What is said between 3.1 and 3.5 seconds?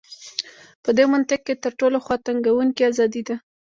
ده.